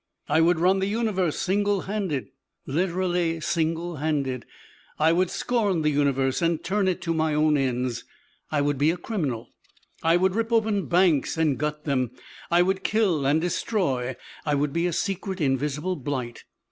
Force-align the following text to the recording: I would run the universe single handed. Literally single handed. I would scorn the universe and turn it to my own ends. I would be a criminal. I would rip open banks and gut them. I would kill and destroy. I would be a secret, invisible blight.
I 0.27 0.41
would 0.41 0.57
run 0.57 0.79
the 0.79 0.87
universe 0.87 1.37
single 1.37 1.81
handed. 1.81 2.29
Literally 2.65 3.39
single 3.39 3.97
handed. 3.97 4.47
I 4.97 5.11
would 5.13 5.29
scorn 5.29 5.83
the 5.83 5.91
universe 5.91 6.41
and 6.41 6.63
turn 6.63 6.87
it 6.87 7.01
to 7.03 7.13
my 7.13 7.35
own 7.35 7.55
ends. 7.55 8.03
I 8.49 8.61
would 8.61 8.79
be 8.79 8.89
a 8.89 8.97
criminal. 8.97 9.49
I 10.01 10.17
would 10.17 10.33
rip 10.33 10.51
open 10.51 10.87
banks 10.87 11.37
and 11.37 11.55
gut 11.55 11.83
them. 11.83 12.09
I 12.49 12.63
would 12.63 12.83
kill 12.83 13.27
and 13.27 13.39
destroy. 13.39 14.15
I 14.43 14.55
would 14.55 14.73
be 14.73 14.87
a 14.87 14.91
secret, 14.91 15.39
invisible 15.39 15.95
blight. 15.95 16.45